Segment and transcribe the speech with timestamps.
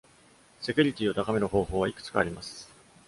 [0.61, 2.67] セキュリティを高める方法はいくつかあります。